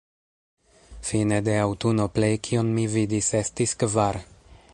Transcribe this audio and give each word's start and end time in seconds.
Fine 1.09 1.39
de 1.49 1.53
aŭtuno 1.65 2.09
plej 2.17 2.33
kion 2.49 2.73
mi 2.79 2.87
vidis 2.95 3.31
estis 3.43 3.77
kvar. 3.85 4.25